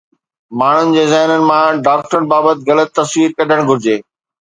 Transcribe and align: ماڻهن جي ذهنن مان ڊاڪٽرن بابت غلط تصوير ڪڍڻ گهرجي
ماڻهن 0.61 0.93
جي 0.95 1.03
ذهنن 1.11 1.45
مان 1.51 1.83
ڊاڪٽرن 1.89 2.29
بابت 2.35 2.67
غلط 2.73 2.93
تصوير 3.01 3.39
ڪڍڻ 3.39 3.67
گهرجي 3.71 4.05